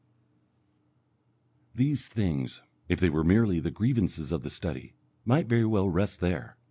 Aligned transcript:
These 1.75 2.07
things, 2.07 2.63
if 2.89 2.99
they 2.99 3.11
were 3.11 3.23
merely 3.23 3.59
the 3.59 3.69
grievances 3.69 4.31
of 4.31 4.41
the 4.41 4.49
study, 4.49 4.93
might 5.25 5.45
very 5.47 5.65
well 5.65 5.89
rest 5.89 6.21
there. 6.21 6.55